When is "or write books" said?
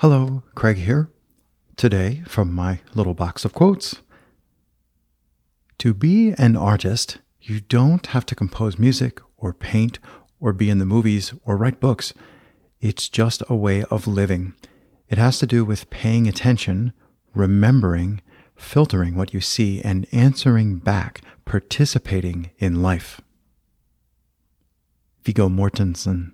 11.44-12.12